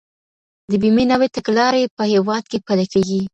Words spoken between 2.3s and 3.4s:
کي پلي کيږي.